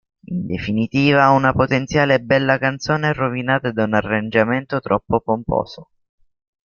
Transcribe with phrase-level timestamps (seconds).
[0.29, 5.89] In definitiva, una potenziale bella canzone rovinata da un arrangiamento troppo pomposo.